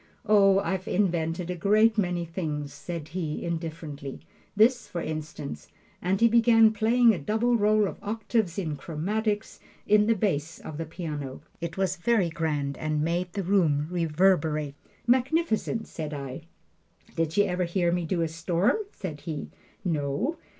[0.25, 4.21] "Oh, I've invented a great many things," said he, indifferently
[4.55, 5.67] "this, for instance"
[6.01, 10.79] and he began playing a double roll of octaves in chromatics in the bass of
[10.79, 11.43] the piano.
[11.59, 14.73] It was very grand and made the room reverberate.
[15.05, 16.45] "Magnificent," said I.
[17.15, 19.51] "Did you ever hear me do a storm?" said he.
[19.85, 20.37] "No."